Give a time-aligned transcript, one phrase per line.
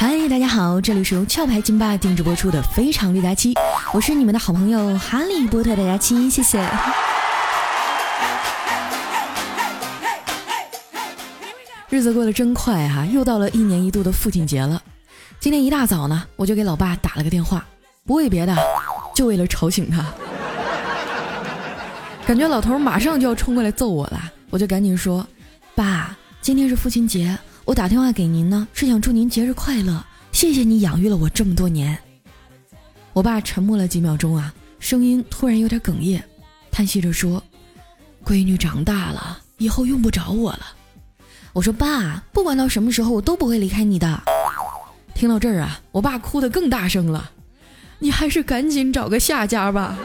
[0.00, 3.52] 嗨，大家好，这里是由壳牌金霸定制播出的《非常绿佳期》，
[3.92, 6.66] 我是你们的好朋友哈利波特的佳期，谢谢。
[11.90, 14.82] 日子过得真快哈，又到了一年一度的父亲节了。
[15.38, 17.62] 今天一大早呢，我就给老爸打了个电话，
[18.06, 18.56] 不为别的，
[19.14, 20.02] 就为了吵醒他。
[22.26, 25.26] 感觉老头马上就要冲过来揍我了，我就赶紧说
[25.76, 27.38] ：“爸，今天是父亲节，
[27.70, 31.96] 我打电话给您呢，是想祝您节日快乐，谢谢你养育了我这么多年。”
[33.14, 36.20] 我爸沉默了几秒钟啊，声音突然有点哽咽，
[36.72, 37.40] 叹息着说
[38.26, 40.66] ：“闺女长大了，以后用不着我了。”
[41.54, 44.20] 我说：“爸，不管到什么时候，我都不会离开你的。”
[45.14, 47.30] 听到这儿啊，我爸哭得更大声了
[48.00, 49.96] ：“你还是赶紧找个下家吧。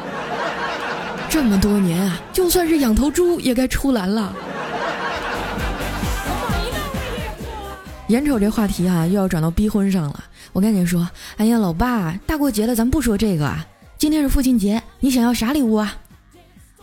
[1.27, 4.35] ”这么多年啊，就算是养头猪也该出栏了。
[8.07, 10.23] 眼瞅这话题啊，又要转到逼婚上了，
[10.53, 13.65] 我赶紧说：“哎呀，老爸，大过节的咱不说这个啊，
[13.97, 15.95] 今天是父亲节，你想要啥礼物啊？”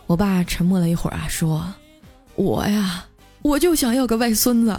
[0.05, 1.65] 我爸沉默了一会儿啊，说
[2.35, 3.05] ：“我呀，
[3.41, 4.75] 我就想要个外孙子。”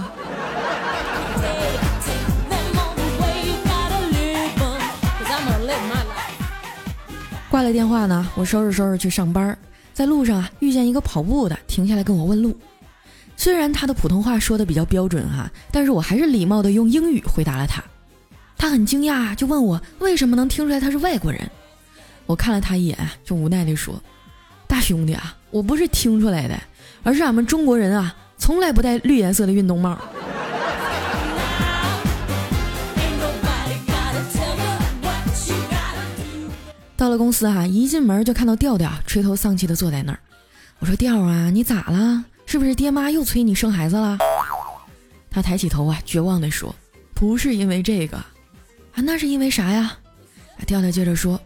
[7.48, 9.56] 挂了电话呢，我收拾收拾去上班，
[9.94, 12.54] 在路上啊遇见一个跑步的，停下来跟我问路。
[13.36, 17.82] 虽然他的普通话说的比较标准哈，但是我还是礼貌的用英语回答了他。
[18.56, 21.50] 他很惊讶，就问我为什么能听出来他是外国人。
[22.26, 24.00] 我看了他一眼，就无奈地说
[24.66, 26.58] ：“大兄弟啊，我不是听出来的，
[27.02, 29.98] 而是俺们中国人啊，从来不戴绿颜色的运动帽。”
[36.96, 40.18] 到了公司哈，一进门就看到调调垂头丧气的坐在那儿。
[40.78, 42.24] 我说：“调啊，你咋了？
[42.46, 44.18] 是不是爹妈又催你生孩子了？”
[45.30, 46.74] 他抬起头啊，绝望地说
[47.14, 48.26] ：“不是因为这个，啊，
[48.96, 49.96] 那是因为啥呀？”
[50.66, 51.40] 调调接着说：“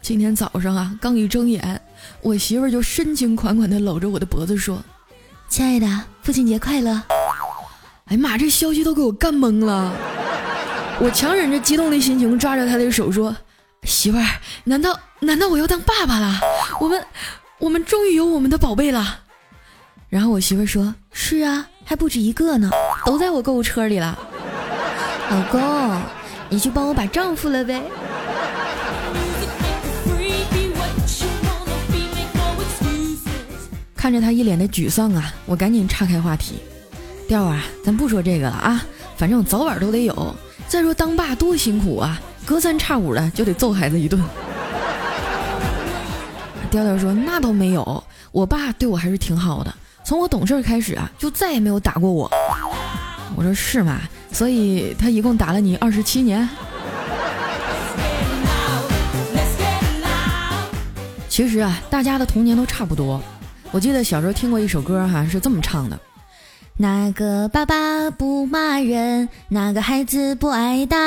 [0.00, 1.80] 今天早上啊，刚一睁眼，
[2.20, 4.82] 我媳妇就深情款款地搂着我的脖子说
[5.48, 5.86] ：‘亲爱的，
[6.22, 6.92] 父亲节快乐！’
[8.06, 9.92] 哎呀妈，这消息都给我干懵了。
[11.00, 13.36] 我强忍着激动的心情，抓着他的手说。”
[13.82, 14.24] 媳妇儿，
[14.62, 16.38] 难道难道我要当爸爸了？
[16.78, 17.04] 我们
[17.58, 19.21] 我们终于有我们的宝贝了。
[20.12, 22.68] 然后我媳妇儿说：“是啊，还不止一个呢，
[23.06, 24.18] 都在我购物车里了。”
[25.30, 26.02] 老公，
[26.50, 27.82] 你去帮我把账付了呗。
[33.96, 36.56] 看着他一脸的沮丧啊，我赶紧岔开话题
[37.26, 38.84] ：“调啊，咱不说这个了啊，
[39.16, 40.36] 反正早晚都得有。
[40.68, 44.22] 再说当爸多辛苦啊。”隔三差五的就得揍孩子一顿。
[46.70, 49.74] 调调说：“那倒没有，我爸对我还是挺好的。
[50.04, 52.30] 从我懂事开始啊，就再也没有打过我。”
[53.34, 54.00] 我说：“是吗？
[54.30, 56.48] 所以他一共打了你二十七年？”
[61.28, 63.18] 其实啊，大家的童年都差不多。
[63.70, 65.98] 我记得小时候听过一首歌，哈，是这么唱的
[66.76, 69.30] ：“哪个爸爸不骂人？
[69.48, 70.98] 哪个孩子不挨打？”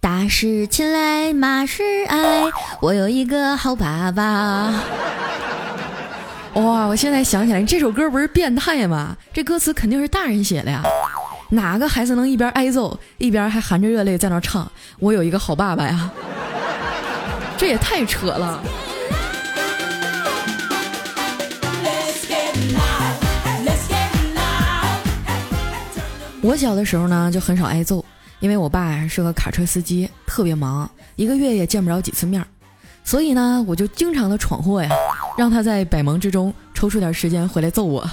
[0.00, 2.50] 打是亲来，骂是爱。
[2.80, 4.74] 我有一个好爸爸。
[6.56, 6.86] 哇！
[6.86, 9.14] 我现在想起来，这首歌不是变态吗？
[9.32, 10.82] 这歌词肯定是大人写的呀。
[11.50, 14.70] 哪个孩子能一边挨揍，一边还含着热泪在那唱？
[14.98, 16.10] 我有一个好爸爸呀！
[17.58, 18.62] 这也太扯了。
[26.40, 28.02] 我小的时候呢，就很少挨揍。
[28.38, 32.46] 因为我爸是个卡车司机，特别忙，一个月也见不着几次面儿，
[33.06, 34.90] 所以呢，我就经常的闯祸呀，
[35.38, 38.04] 让他在百忙之中抽出点时间回来揍我。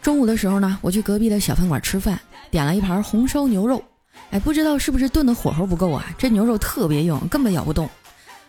[0.00, 2.16] 中午的时候呢，我去隔壁的小饭馆吃饭，
[2.52, 3.82] 点了一盘红烧牛肉，
[4.30, 7.90] 哎，不知道是不是炖的火候不够啊，这牛肉特别硬，根本咬不动。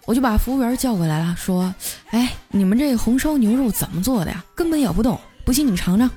[0.06, 1.74] 我就把服务员叫过来了，说
[2.12, 4.44] ：“哎，你们这红烧牛肉怎么做的呀？
[4.54, 6.08] 根本咬不动，不信你尝尝。”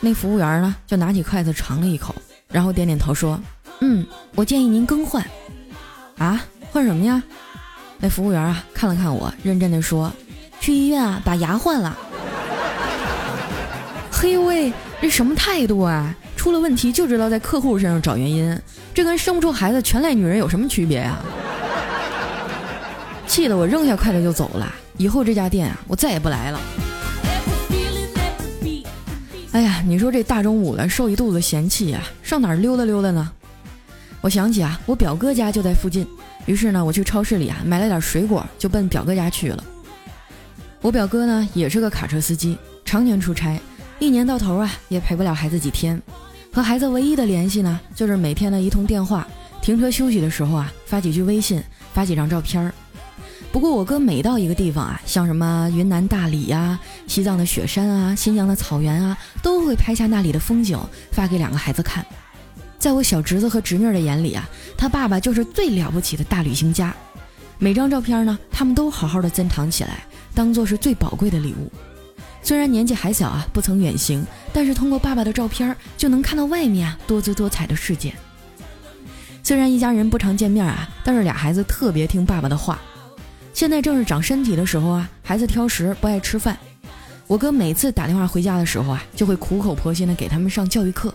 [0.00, 2.14] 那服务员呢，就拿起筷子尝了一口，
[2.48, 3.40] 然后点点头说
[3.80, 5.24] ：“嗯，我建议您更换。”
[6.18, 7.22] 啊，换什么呀？
[7.98, 10.12] 那服务员啊，看了看我，认真的说
[10.60, 11.96] ：“去医院啊，把牙换了。
[14.12, 16.14] ”嘿呦喂，这什么态度啊？
[16.36, 18.58] 出了问题就知道在客户身上找原因，
[18.94, 21.18] 这跟生不出孩子全赖女人有什么区别呀？
[23.26, 24.72] 气得我扔下筷子就走了。
[24.96, 26.60] 以后这家店啊，我再也不来了。
[29.52, 33.32] 哎呀，你说这大中午的受一肚子嫌弃呀，上哪儿溜达溜达呢？
[34.26, 36.04] 我想起啊，我表哥家就在附近，
[36.46, 39.62] 于是呢，我去超市里啊买了点水果，就奔表哥家去了。
[40.80, 43.56] 我表哥呢也是个卡车司机，常年出差，
[44.00, 46.02] 一年到头啊，也陪不了孩子几天。
[46.52, 49.24] 和孩子唯一的联系呢，就是每天的一通电话，
[49.62, 51.62] 停车休息的时候啊，发几句微信，
[51.94, 52.74] 发几张照片儿。
[53.52, 56.76] 不过我哥每到一个地方啊，像什么云南大理呀、
[57.06, 60.76] 西藏的雪山啊、新疆的草原啊，都会拍下那里的风景，
[61.12, 62.04] 发给两个孩子看。
[62.78, 66.94] 在我小侄子和侄女的眼里啊，他爸爸就是最了不起的大旅行家。
[67.58, 71.70] 每张照片呢，他们都好好的珍藏起来，当做是最宝贵的礼物。
[72.42, 78.14] 虽然年纪还小啊，不曾远行，但是通过爸爸的照片，就能看到外面啊多姿多彩的世界。
[79.42, 82.78] 虽然一家人不常见面啊，但是俩孩子特别听爸爸的话。
[83.54, 86.56] 现在正是长身体的时候啊，孩子挑食不爱吃饭。
[87.26, 91.12] 我哥每次打电话回家的时候啊，就会苦口婆心的给他们上教育课：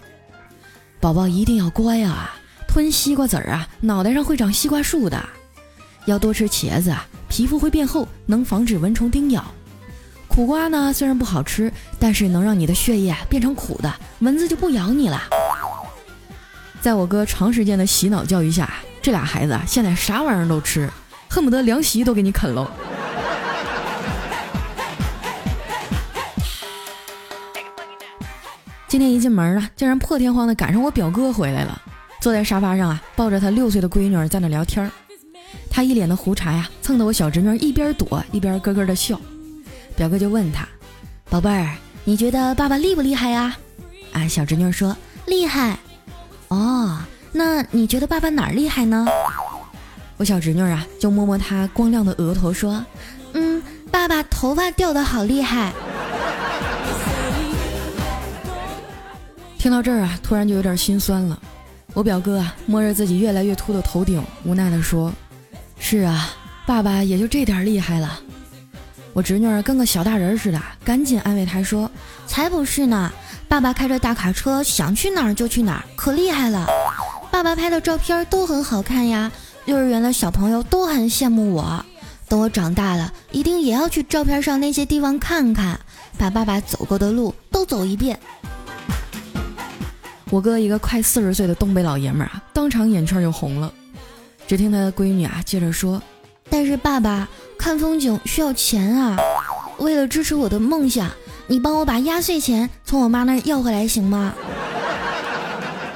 [1.02, 2.32] 宝宝一定要乖啊，
[2.68, 5.18] 吞西瓜籽儿啊，脑袋上会长西瓜树的；
[6.06, 9.44] 要多吃茄子啊，皮肤会变厚，能防止蚊虫叮咬。
[10.28, 15.20] 苦瓜呢，虽然不好吃，但是能让你的血液变成苦的，蚊子就不咬你了。
[16.80, 18.72] 在我哥长时间的洗脑教育下，
[19.02, 20.88] 这俩孩子，现在啥玩意儿都吃。
[21.28, 22.70] 恨不得凉席都给你啃喽！
[28.92, 31.82] 今天一进门啊，竟然破天荒的赶上我表哥回来了，
[32.20, 34.92] 坐在沙发上啊，抱着他六岁的闺女在那聊天
[35.70, 39.18] 他一脸的胡茬呀，蹭得我小侄女一边躲一边咯咯的笑。
[39.96, 40.68] 表哥就问他
[41.32, 41.74] ：“宝贝儿，
[42.04, 43.56] 你觉得爸爸厉不厉害呀？”
[44.12, 44.94] 啊，小侄女说
[45.26, 45.80] ：“厉害。”
[46.50, 47.00] 哦，
[47.32, 49.08] 那你觉得爸爸哪儿厉害呢？
[50.18, 52.86] 我小侄女啊，就摸摸她光亮的额头，说
[53.32, 55.72] ：“嗯，爸爸头发掉的好厉害。”
[59.62, 61.40] 听到这儿啊，突然就有点心酸了。
[61.94, 65.14] 我表哥啊，摸着自己越来越秃的头顶，无奈的说
[65.78, 66.32] ：“是啊，
[66.66, 68.20] 爸爸也就这点厉害了。”
[69.14, 71.92] 我侄女儿跟个小大人似的，赶紧安慰他说
[72.26, 73.12] ：“才不是呢，
[73.48, 76.66] 爸爸开着大卡车，想去哪儿就去哪儿，可厉害了。
[77.30, 79.32] 爸爸拍的照片都很好看呀。”
[79.66, 81.86] 幼儿园的小朋友都很羡慕我，
[82.28, 85.80] 等我长大了，一定也要去照片上那些地方看看，
[86.18, 88.20] 把爸爸走过的路都走一遍。
[90.32, 93.72] 我哥一个快四十岁的东北老爷们儿啊，当场眼圈就红了。
[94.48, 96.02] 只听他的闺女啊接着说
[96.50, 97.28] ：“但是爸爸
[97.60, 99.18] 看风景需要钱啊，
[99.78, 101.12] 为了支持我的梦想，
[101.48, 104.34] 你帮我把压岁钱从我妈那儿要回来行吗？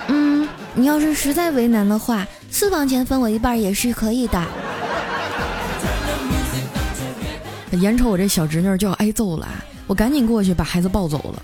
[0.09, 4.41] 嗯，你要是实在为难的话。”私房钱分我一半也是可以的。
[7.71, 9.47] 眼瞅我这小侄女就要挨揍了，
[9.87, 11.41] 我赶紧过去把孩子抱走了。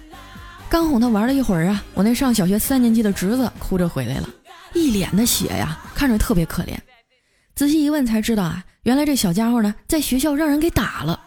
[0.71, 4.29] 刚哄他玩了一会儿啊，我那上小学三年级的侄子哭着回来了，
[4.71, 6.77] 一脸的血呀，看着特别可怜。
[7.53, 11.19] 仔细一问才知道啊，原来这小家伙呢在学校让人给打了。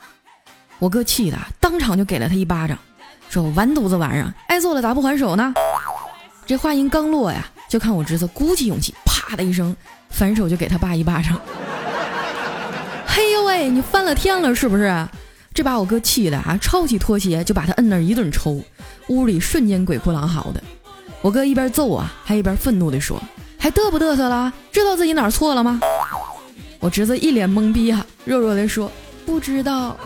[0.79, 2.79] 我哥气的当场就给了他一巴掌，
[3.29, 5.53] 说完犊子玩意儿，挨揍了咋不还手呢？
[6.47, 7.47] 这话音刚落呀。
[7.69, 9.77] 就看我侄子鼓起勇气，啪的一声，
[10.09, 11.39] 反手就给他爸一巴掌。
[13.07, 15.07] 嘿呦喂，你翻了天了是不是？
[15.53, 18.63] 这把我哥气的啊，抄起拖鞋就把他摁那儿一顿抽，
[19.09, 20.63] 屋里瞬间鬼哭狼嚎的。
[21.21, 23.21] 我哥一边揍啊，还一边愤怒地说
[23.59, 24.53] ：“还嘚不嘚瑟了？
[24.71, 25.81] 知道自己哪儿错了吗？”
[26.81, 28.91] 我侄子一脸懵逼啊，弱弱地说
[29.25, 29.97] ：“不知道。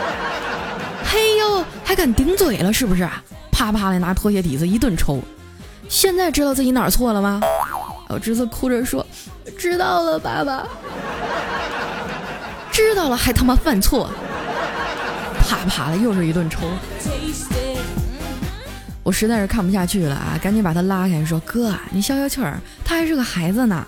[1.04, 3.08] ”嘿呦，还敢顶嘴了是不是？
[3.52, 5.20] 啪啪的拿拖鞋底子一顿抽。
[5.88, 7.40] 现在知道自己哪儿错了吗？
[8.08, 9.06] 我侄子哭着说
[9.58, 10.66] ：“知道了，爸爸。”
[12.72, 14.10] 知道了还他妈犯错，
[15.46, 16.62] 啪啪的又是一顿抽。
[19.04, 23.86] 我实在是看不下去了啊，赶紧把他拉开，说：“哥，你消消气儿，他还是个孩子呢。”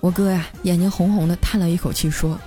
[0.00, 2.38] 我哥呀，眼睛红红的，叹了一口气说：“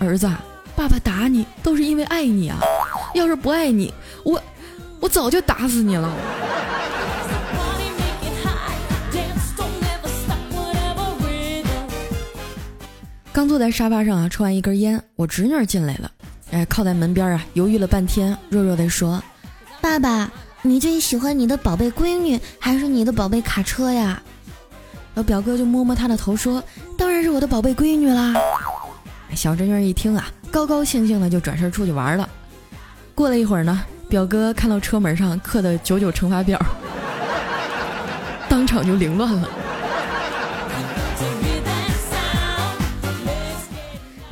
[0.00, 0.28] 儿子，
[0.74, 2.58] 爸爸打你都是因为爱你啊，
[3.14, 3.92] 要是不爱你，
[4.24, 4.42] 我
[4.98, 6.10] 我早就打死你了。”
[13.32, 16.10] 刚坐在沙发上啊，抽完一根烟，我侄女进来了，
[16.50, 19.22] 哎，靠在门边啊，犹豫了半天，弱弱的说
[19.80, 20.30] ：“爸爸，
[20.62, 24.22] 你最喜欢你的宝贝闺女，还是你的宝贝卡车呀？”
[25.14, 26.62] 我表哥就摸摸她的头说
[26.98, 28.34] ：“当然是我的宝贝闺女啦。”
[29.34, 32.28] 小侄女一听啊，高高兴兴的就转身出去玩了。
[33.14, 36.60] 过了一会儿呢，表哥看到车门上刻的九九乘法表，
[38.48, 39.48] 当场就凌乱了。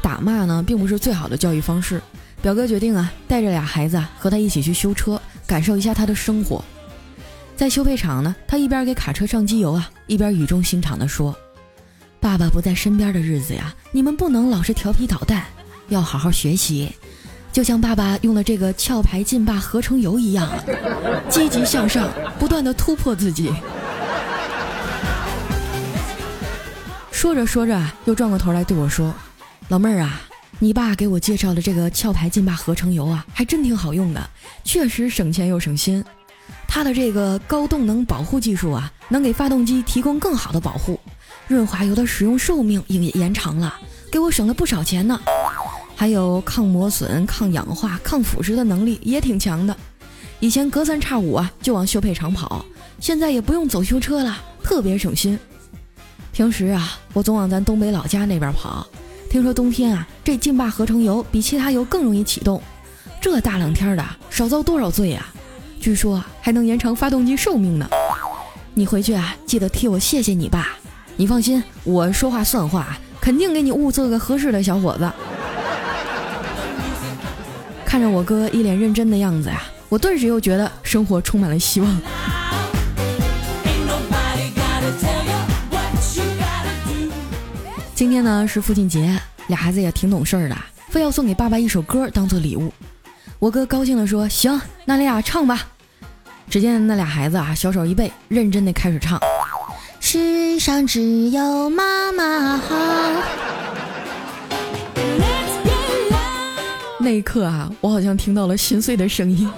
[0.03, 2.01] 打骂呢，并不是最好的教育方式。
[2.41, 6.65] 表哥决定啊，带着俩孩子和他一起去修车，感受一下他的生活。
[7.57, 11.37] 在修配厂呢，他一边给卡车上机油啊，一边语重心长地说
[12.21, 15.45] ：“爸爸不在身边的日子呀，你们不能老是调皮捣蛋，
[15.89, 16.93] 要好好学习。
[17.51, 20.49] 就像爸爸用了这个壳牌劲霸合成油一样，
[21.29, 23.51] 积极向上，不断的突破自己。
[27.11, 29.13] 说着说着，又转过头来对我说
[29.67, 30.21] ：“老妹儿啊，
[30.59, 34.31] 你爸给我介绍的这个壳牌劲霸合成油啊，还真挺好用的，
[34.65, 36.05] 确实省钱又省心。
[36.67, 40.99] 它的这个高动能保护技术啊，能给发动机提供更好的保护，
[41.47, 43.75] 润滑油的使用寿命也延长了，
[44.11, 45.21] 给我省了不少钱呢。”
[45.95, 49.77] 还有抗磨损、抗氧化、抗腐蚀的能力也挺强的。
[50.39, 52.65] 以前隔三差五啊就往修配厂跑，
[53.01, 55.37] 现在也不用走修车了，特别省心。
[56.33, 58.87] 平时啊，我总往咱东北老家那边跑。
[59.29, 62.63] 听说冬天啊，这劲霸合成油比其他油更容易启动。
[63.21, 65.27] 这大冷天的，少遭多少罪啊！
[65.79, 67.89] 据说还能延长发动机寿命呢。
[68.73, 70.79] 你回去啊，记得替我谢谢你爸。
[71.17, 75.11] 你放心，我说话算话，肯定给你物色个合适的小伙子。
[77.85, 82.01] 看着我哥一脸认真的样子呀，我顿时又觉得生活充满了希望。
[87.99, 90.57] 今天呢是父亲节，俩孩子也挺懂事儿的，
[90.89, 92.73] 非要送给爸爸一首歌当做礼物。
[93.41, 95.67] 我哥高兴地说：“行，那俩唱吧。”
[96.49, 99.21] 只见那俩孩子啊，小手一背，认真的开始唱
[99.99, 102.77] ：“世上只有妈妈好。”
[107.01, 109.51] 那一刻啊，我好像听到了心碎的声音。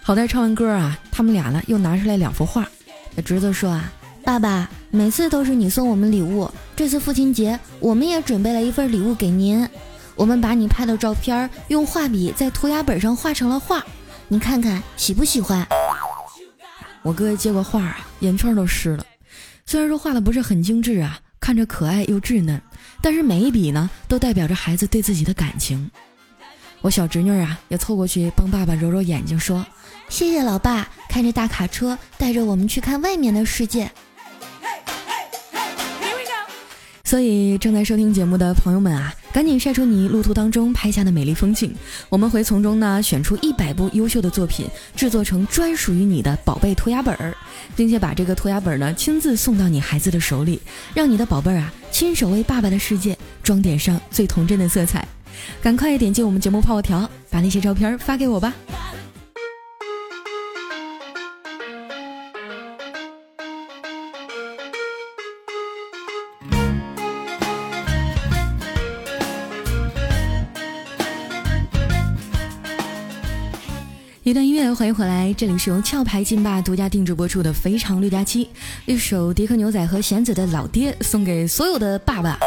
[0.00, 2.64] 好在唱完歌啊，他们俩呢又拿出来两幅画。
[3.16, 3.90] 那侄子说啊
[4.24, 9.68] ：“爸爸，每次都是你送我们礼物，这次父亲节我们也准备了一份礼物给您。
[10.14, 13.84] 我们把你拍的照片用画笔在涂鸦本上画成了画，
[14.28, 15.66] 你看看喜不喜欢？”
[17.02, 19.04] 我哥接过画啊，眼圈都湿了。
[19.66, 22.60] 虽然说画的不是很精致啊，看着可爱又稚嫩。
[23.00, 25.90] 但是每一笔呢，都代表着孩子对自己的感情。
[26.80, 29.66] 我小侄女啊，也凑过去帮爸爸揉揉眼睛，说
[30.08, 33.90] ：“谢谢老爸，开着大卡车带着我们去看外面的世界。”
[37.12, 39.14] 所以正在收听节目的朋友们啊。
[39.34, 41.70] 赶紧晒出你路途当中拍下的美丽风景，
[42.08, 44.66] 我们会从中呢选出一百部优秀的作品，
[44.96, 47.36] 制作成专属于你的宝贝涂鸦本儿，
[47.76, 50.58] 并且把这个涂鸦本呢亲自送到你孩子的手里，
[50.94, 55.06] 让你的宝贝儿啊亲手为爸爸的世界装点上最童真的色彩。
[55.60, 58.54] 赶快点击我们节目泡泡条，把那些照片发给我吧。
[74.24, 78.44] 一段音乐，欢迎回来，这里是由壳牌劲霸独家定制播出的《非常六加七》，
[78.86, 82.38] 一首迪克牛仔和弦子的老爹送给所有的爸爸，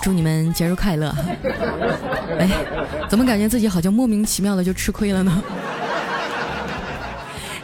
[0.00, 1.12] 祝你们节日快乐。
[2.38, 2.48] 哎，
[3.10, 5.42] 怎么感觉自己好像莫名其妙的就吃亏了呢？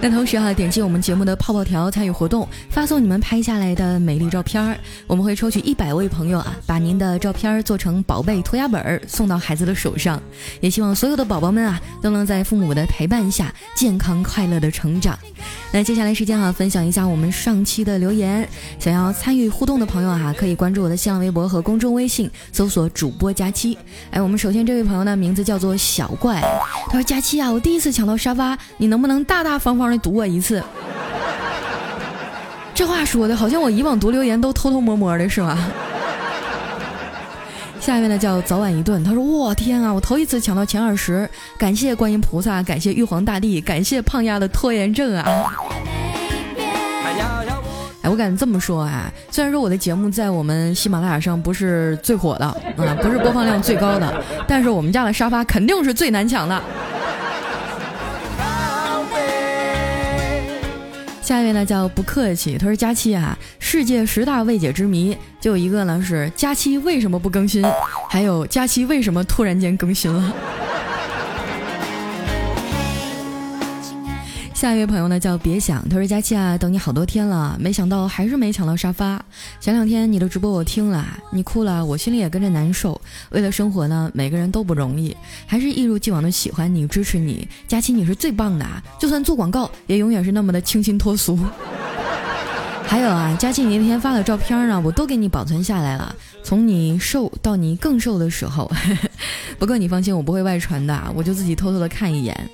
[0.02, 4.74] 那同时哈，点击我们节目的泡泡条参与活动，发送你们拍下来的美丽照片儿，
[5.06, 10.18] 我们会抽取一百位朋友啊，把您的照片做成宝贝涂鸦本儿送到孩子的手上。
[10.62, 15.18] 也希望所有的宝宝们啊，都能在父母的陪伴下健康快乐的成长。
[15.70, 18.48] 那接下来时间啊，分享一下我们上期的留言。
[18.78, 23.76] 想要参与互动的朋友哈，可以关注我的新浪微博和公众微信，搜索主播佳期。
[24.10, 26.40] 哎，我们首先这位朋友呢，名字叫做小怪，
[26.86, 30.62] 他说：“佳期啊，我第一次抢到沙发，你能不能大大方方？”读我一次，
[32.74, 35.58] 这话说的好像我以往读留言都偷偷摸摸的是吗？
[37.80, 45.24] 下面呢叫早晚一顿，他说：“我天啊，我头一次抢到前二十，感谢观音菩萨，感谢玉皇大帝，感谢胖丫的拖延症啊！”
[48.02, 56.62] 哎，我敢这么说啊，虽然说我的节目在我们喜马拉雅上不是最火的啊，不是播放量最高的，但是我们家的沙发肯定是最难抢的。
[61.30, 67.64] 下一位呢叫不客气，他说佳期啊，世界十大未解之谜就一个呢是佳期为什么不更新，
[68.08, 70.34] 还有佳期为什么突然间更新了。
[74.60, 79.18] 下一位朋友呢叫别想，他说佳期啊，等你好多天了，没想到还是没抢到沙发。
[79.58, 83.00] 前两天你的直播我听了，你哭了，我心里也跟着难受。
[83.30, 87.48] 为了生活呢，每个人都不容易，还是一如既往的喜欢你，支持你。
[87.66, 91.38] 佳期你是最棒的啊，就算做广告也永远是那么的清新脱俗。
[92.84, 96.14] 还有啊，佳期你那天发的照片呢，我都给你保存下来了，
[96.44, 98.70] 从你瘦到你更瘦的时候。
[99.58, 102.50] 不过你放心，我不会外传的，我就自己偷偷的看一眼。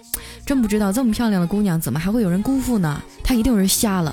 [0.47, 3.03] 真不知道这么漂亮的姑娘，怎么还会有人辜负呢？
[3.25, 4.13] 她一定是瞎了。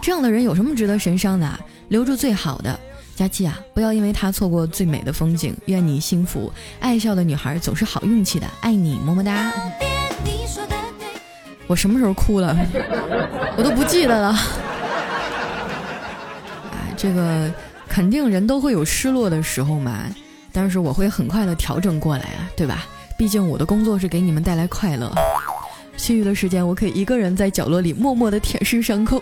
[0.00, 1.46] 这样的人有什么值得神伤的？
[1.88, 2.80] 留住最好的，
[3.14, 5.54] 佳期啊，不要因为她错过最美的风景。
[5.66, 6.50] 愿你幸福。
[6.80, 9.52] 爱笑的女孩总是好运气的，爱你，么么哒。
[11.66, 12.56] 我什么时候哭了？
[13.58, 14.34] 我都不记得了。
[16.72, 17.52] 哎， 这个
[17.86, 20.04] 肯定人都会有失落的时候嘛，
[20.52, 22.86] 但是我会很快的调整过来啊，对吧？
[23.18, 25.12] 毕竟我的工作是给你们带来快乐。
[26.06, 29.20] 其余的时间，我可以一个人在角落里默默的舔舐伤口。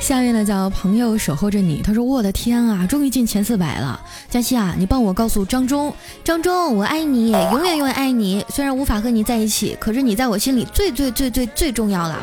[0.00, 4.00] 下面呢叫朋友守候着你，他说我的天啊，终于进前四百了。
[4.30, 8.42] 佳期啊，你帮我告诉张忠，张忠我爱你，永远永远爱你。
[8.48, 12.14] 虽然无法和你在一起，可是你在我心里最最最最最重要了。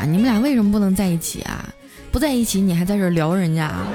[0.00, 1.68] 啊，你们俩为什么不能在一起啊？
[2.14, 3.88] 不在一起你还在这聊人家啊？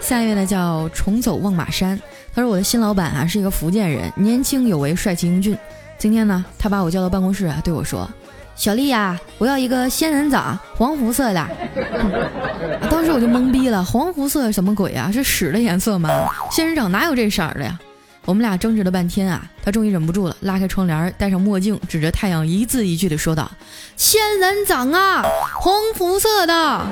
[0.00, 2.00] 下一位呢叫重走望马山，
[2.32, 5.58] 他说我的新老板啊是一个福建人，年轻有为，帅气英俊。
[5.98, 8.08] 今天呢，他把我叫到办公室啊，对我说
[8.54, 11.44] ：“小丽呀，我要一个仙人掌，黄肤色的。
[12.88, 15.10] ”当时我就懵逼了，黄肤色什么鬼啊？
[15.12, 16.08] 是屎的颜色吗？
[16.52, 17.76] 仙人掌哪有这色儿的呀？
[18.28, 23.50] 我们俩争执了半天啊，他终于忍不住了，拉开窗帘，戴上墨镜，指着太阳，一字一句的说道
[23.96, 26.86] ：“仙人掌啊，红辐射的。”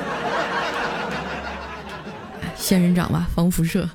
[2.57, 3.87] 仙人掌吧，防辐射。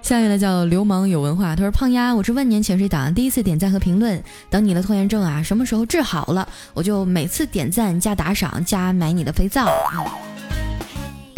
[0.00, 4.22] 下面呢叫流氓有文化，他说胖丫，我是万年潜水党，第一次点赞和评论。
[4.48, 9.68] 等你的拖延症啊，什么时候治好了，我就每次点赞加打赏加买你的肥皂。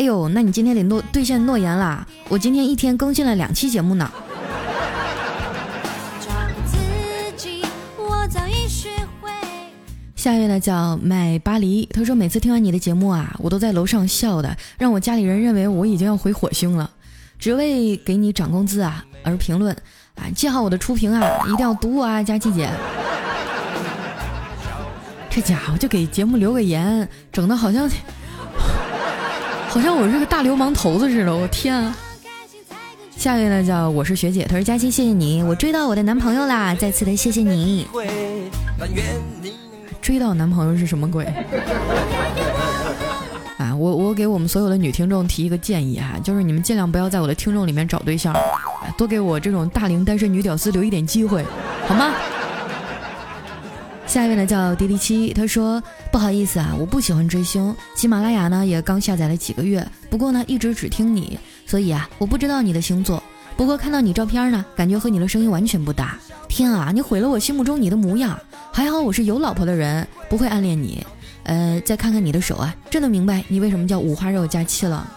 [0.02, 2.04] 哎呦，那你今天得诺兑现诺言啦！
[2.28, 4.10] 我今天一天更新了两期节目呢。
[10.16, 16.90] 下一位呢叫麦巴黎，他说每次听完你的节目啊，我都在楼上笑的，让我家里人认为我已经要回火星了。
[17.38, 19.72] 只为给你涨工资啊而评论
[20.16, 22.68] 啊，记好我的初评啊，一定要读我啊，佳琪姐。
[25.30, 27.88] 这家伙就给节目留个言，整的好像
[29.72, 31.96] 好像我是个大流氓头子似的，我天啊！
[33.16, 37.86] 下一位呢叫我是学姐，她说佳琪谢谢你，我追到我的男朋友啦，再次的谢谢你。
[40.02, 41.24] 追到男朋友是什么鬼？
[43.56, 48.36] 啊，我我给我们所有的女听众提一个建议哈，就是你们尽量不要在我的听众里面找对象，
[48.98, 51.42] 多给我这种大龄单身女屌丝留一点机会，
[51.86, 52.12] 好吗？
[54.12, 63.22] 下一位呢叫迪迪七，他说不好意思啊，我不喜欢追星，喜马拉雅呢也刚下载了几个月，不过呢一直只听你，所以啊我不知道你的星座，
[63.56, 66.18] 不过看到你照片呢，感觉和你的声音完全不搭。
[66.46, 68.38] 天啊，你毁了我心目中你的模样，
[68.70, 71.02] 还好我是有老婆的人，不会暗恋你。
[71.44, 75.10] 呃，再看看你的手啊，真的明白你为什么叫五花肉加七了。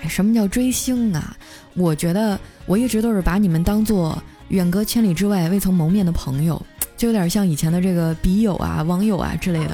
[0.00, 1.36] 哎，什么叫追星啊？
[1.74, 4.16] 我觉得我一直都是把你们当做
[4.50, 6.60] 远隔千里之外未曾谋面的朋友，
[6.96, 9.70] 就有点像以前的这个笔友啊、网友啊之类的。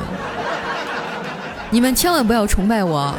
[1.70, 3.14] 你们千万不要崇拜我，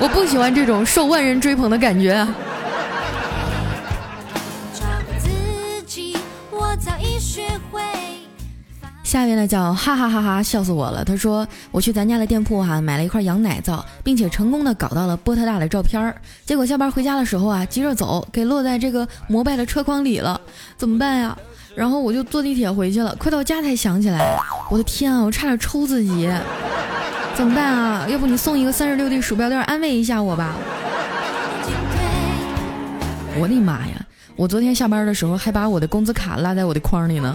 [0.00, 2.26] 我不喜欢这种受万人追捧的感觉。
[9.08, 11.02] 下面呢叫哈哈哈哈笑死我了。
[11.02, 16.14] 他说我去咱家的店铺哈买了一块羊奶皂，并且成功的搞到了波特大的照片儿。
[16.44, 20.38] 结果下班回家的时候啊，急着走，给落在这个摩拜的车筐里了，
[20.76, 21.34] 怎么办呀？
[21.74, 24.38] 然后我就坐地铁回去了，快到家才想起来，
[24.70, 26.30] 我的天啊，我差点抽自己，
[27.34, 28.06] 怎么办啊？
[28.10, 30.54] 要不你送一个三十六 D 鼠标垫安慰一下我吧？
[33.40, 34.04] 我的妈呀！
[34.36, 37.34] 我昨天下班的时候还把我的工资卡落在我的筐里呢。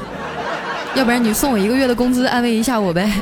[0.95, 3.11] 要不然你送我一个月的工资，安慰一下我呗。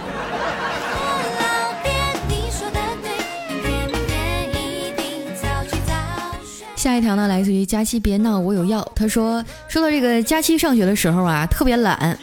[6.76, 8.86] 下一条呢，来自于佳期别闹，我有药。
[8.96, 12.18] 他说，说到这个佳期上学的时候啊，特别懒。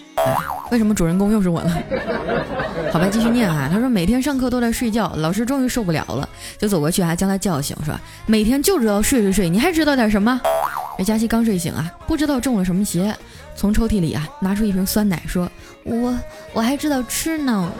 [0.70, 1.74] 为什么主人公又是我呢？
[2.92, 3.70] 好吧，继续念啊。
[3.72, 10.38] 他说每天上课都在睡觉，老师终于受不了了，就走过去还将他叫醒，说每天就知道睡睡睡，你还知道点什么？
[10.98, 13.16] 这佳琪刚睡醒啊，不知道中了什么邪。
[13.54, 15.48] 从抽屉里啊拿出一瓶酸奶，说
[15.87, 16.12] ：“我
[16.52, 17.70] 我还知道吃呢。”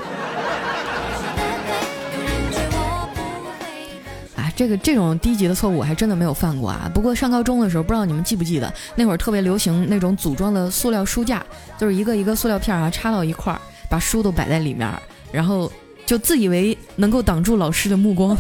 [4.37, 6.89] 啊，这个这种低级的错误我还真的没有犯过啊。
[6.95, 11.45] 不过上高中的时候，不知道你们记不记得，那会儿特别流行那种组装的塑料书架，
[11.77, 14.89] 就是一个一个塑料片啊插到一块儿，把书都摆在里面，
[15.33, 15.71] 然后
[16.07, 18.37] 就自以为能够挡住老师的目光。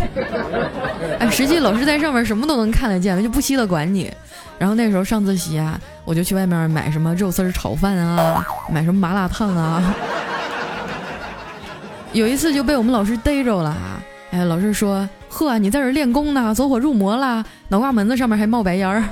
[1.18, 4.08] 哎，实际老师在上面什么都能看得见，就不稀得管你。
[4.58, 9.94] 然后那时候上自习啊，我就去外面买什么肉丝炒饭啊，买什么麻辣烫啊。
[12.12, 14.00] 有一次就被我们老师逮着了啊！
[14.30, 19.04] 哎，老师说呵，你在这练功呢，走火入魔了，脑瓜门子上面还冒白烟儿。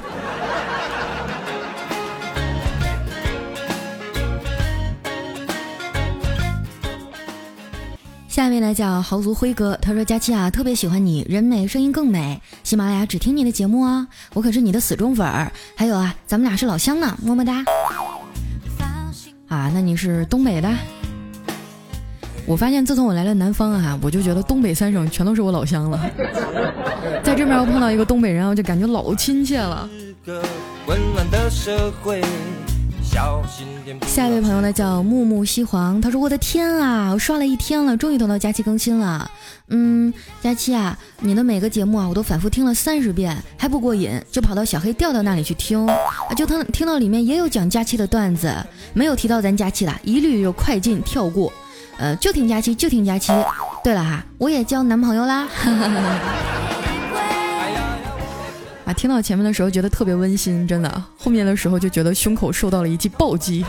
[8.67, 15.53] 下一位呢叫豪族辉哥，他说：“佳期啊，特别喜欢你，人美声音更美，喜马拉雅只听你的节目啊，我可是你的死忠粉儿。
[15.77, 17.65] 还有啊，咱们俩是老乡呢，么么哒。
[19.49, 20.69] 啊，那你是东北的？
[22.47, 26.11] 我发现自从我来了南方啊，我就觉得东北三省全都是我老乡了。
[27.23, 29.89] 在这边我碰到一个东北人，我就感觉老亲切了。”
[34.07, 39.31] 下一位朋友呢叫木木西黄，他说：“我的天啊，我刷了一天了，终于等到佳期更新了。
[39.69, 45.97] 嗯，佳期啊，你的每个节目啊，我都反复听了三十遍，还不过瘾，就跑到小黑调调那里去听啊，
[46.37, 48.55] 就听听到里面也有讲佳期的段子，
[48.93, 51.53] 没有提到咱佳期的，一律就快进跳过。
[51.99, 53.33] 呃，就听佳期，就听佳期。
[53.83, 55.49] 对了哈，我也交男朋友啦。”
[58.87, 61.05] 啊，听到前面的时候觉得特别温馨，真的。
[61.19, 63.65] 后面的时候就觉得胸口受到了一记暴击。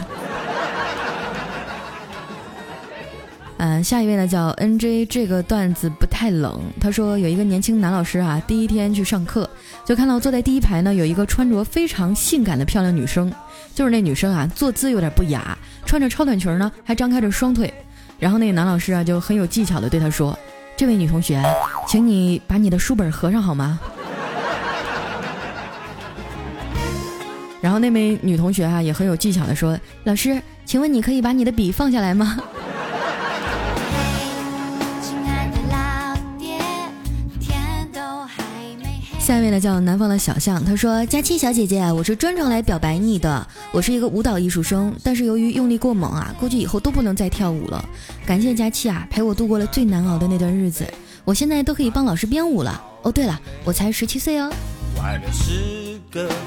[3.58, 6.62] 嗯，下一位呢叫 N J，这个段子不太冷。
[6.80, 9.50] 他说有一个年轻男老师啊，第一天去上课，
[9.84, 13.34] 就看到坐在第一排呢有一个穿着非常性感的漂亮女生，
[13.74, 17.74] 就是那女生啊坐姿有点不雅，穿着超短裙呢还张开着双腿。
[18.20, 20.38] 然后那个男老师啊就很有技巧的对他说
[20.78, 21.42] ：“这位女同学，
[21.88, 23.80] 请你把你的书本合上好吗？”
[27.68, 32.40] 然后那位女同学啊也很有技巧的说：“老师，请问你可以把你的笔放下来吗？”
[39.20, 43.46] 下一位呢叫南方的小象，他说：“佳期小姐姐，我是专程来表白你的。
[43.74, 47.84] 我是一个舞蹈艺术生，但是由于用力过猛啊，估计以后都不能再跳舞了。
[48.26, 50.88] 感谢佳期啊，陪我度过了最难熬的那段日子。
[51.26, 52.82] 我现在都可以帮老师编舞了。
[53.02, 54.50] 哦，对了，我才十七岁哦。”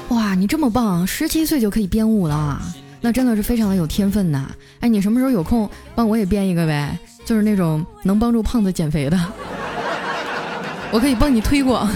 [0.09, 2.61] 哇，你这么棒，十七岁就可以编舞了，
[2.99, 4.49] 那真的是非常的有天分呐！
[4.79, 6.97] 哎，你什么时候有空帮我也编一个呗？
[7.23, 9.17] 就是那种能帮助胖子减肥的，
[10.91, 11.87] 我可以帮你推广。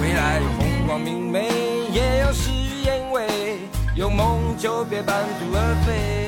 [0.00, 1.48] 未来有风光明媚，
[1.92, 3.58] 也有事与愿违，
[3.96, 6.27] 有梦就别半途而废。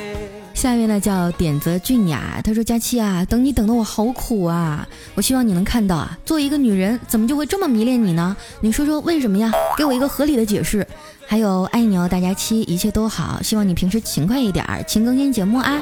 [0.61, 4.87] 下一位呢叫点泽俊雅，他说：“佳期啊，等你等的我好苦啊！
[5.15, 8.37] 我希望你能看到啊，作为一个女人，怎么就会这么迷恋你呢？
[8.61, 9.51] 你说说为什么呀？
[9.79, 10.87] 给我一个合理的解释。
[11.27, 15.81] 还有爱你哦，大佳期，一切都好，希望你平时勤快一点儿，勤更新节目啊。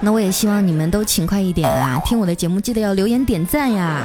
[0.00, 4.02] 那我也希望你们都勤快一点啊，听我的节目记得要留言点赞呀，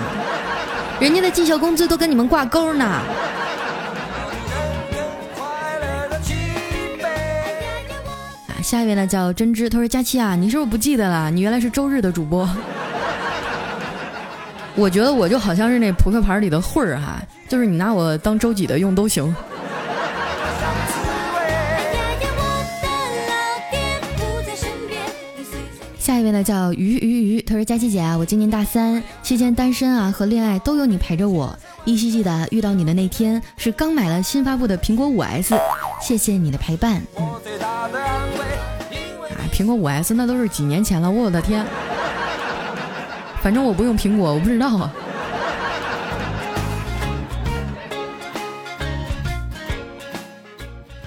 [0.99, 2.99] 人家的绩效工资都跟你们挂钩呢。”
[8.61, 11.29] 下一位呢叫真知，他说：“佳期啊，你是不是不记得了？
[11.31, 12.49] 你原来是周日的主播。
[14.75, 19.35] 我觉得我就好像是那扑克牌里的混儿哈，就是你拿我当周几的用都行。”
[25.97, 31.57] 下一位呢叫鱼鱼鱼，他说：“佳期姐啊，我今年大三，期间单身啊和恋爱都有你陪着我。
[31.85, 35.55] 依稀记得遇到你的那天是刚买了新发布的苹果五 S，
[36.01, 37.01] 谢谢你的陪伴。”
[39.51, 41.65] 苹果五 S 那都是几年前了，我的天！
[43.41, 44.91] 反正我不用苹果，我不知道啊。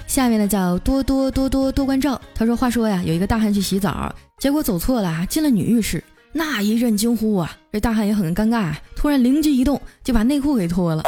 [0.05, 7.51] 下面呢叫多多多多多关照，他说：“话说呀，有一个大汉去洗澡，结果走错了，进了女浴室，那一阵惊呼啊！
[7.73, 11.03] 这大汉也很尴尬，突然灵机一动，就把内裤给脱了，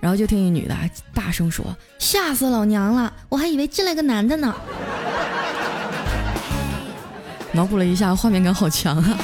[0.00, 0.74] 然后就听一女的
[1.12, 1.66] 大声说：
[1.98, 4.54] 吓死老娘了，我还以为进来个男的呢。”
[7.52, 9.18] 脑补了一下，画面感好强啊！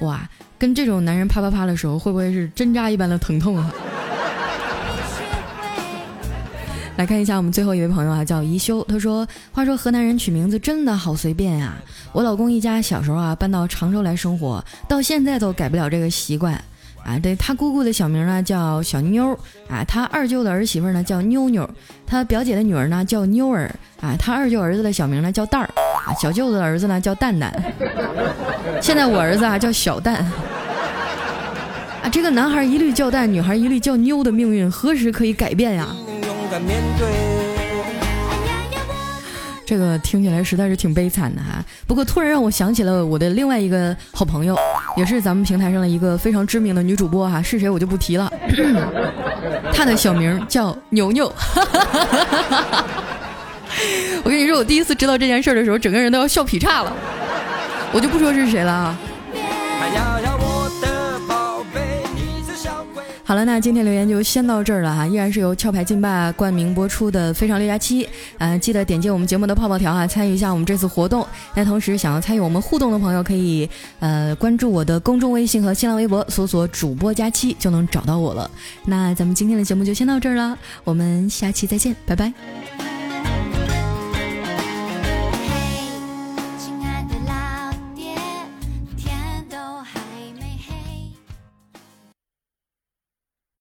[0.00, 0.28] 哇，
[0.58, 3.72] 跟这种男人啪啪啪的时候，会不会是针扎一般的疼痛啊？
[6.96, 11.74] 来看一下我们最后一位朋友啊，叫宜修，他说：“话说河南人取名字真的好随便呀！
[12.12, 16.62] 我老公一家小时候啊搬到常州来生活，到现在都改不了这个习惯
[17.04, 17.18] 啊。
[17.18, 19.38] 对他姑姑的小名呢叫小妞儿
[19.68, 21.68] 啊，他二舅的儿媳妇呢叫妞妞，
[22.06, 25.68] 他表姐的女儿呢叫妞儿啊，他二舅儿子的小名呢叫蛋儿。”
[26.02, 27.52] 啊，小舅子的儿子呢叫蛋蛋，
[28.80, 30.16] 现在我儿子啊叫小蛋。
[32.02, 35.86] 啊，这个男孩一律叫蛋，女孩一律叫妞的命运何时可以改变呀？
[39.72, 41.64] 这个听起来实在是挺悲惨的哈。
[41.86, 44.54] 不过突然让我想起了我的另外一个好朋友，
[44.98, 48.30] 也是咱们平台上的一个非常知名的女主播哈，是谁我就不提了。
[49.72, 51.24] 她的小名叫牛牛。
[54.22, 56.94] 我跟你说，我第一次知道这件事的时候，整个人都要笑劈叉了。
[57.94, 58.94] 我就不说是谁了啊。
[63.32, 68.04] 好了，那今天留言就先到这儿了哈，依然是由壳牌劲霸冠名播出的《非常六加七》
[68.36, 71.26] 呃，记得点击我们节目的泡泡条啊，参与一下我们这次活动。
[71.54, 73.66] 那同时想要参与我们互动的朋友，可以
[74.00, 78.50] 呃关注我的公众微信和新浪微博，搜索主播佳期就能找到我了。
[78.84, 82.30] 那咱们今天的节目就先到这儿了，我们下期再见，拜拜。